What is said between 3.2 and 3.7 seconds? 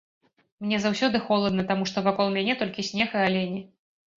алені.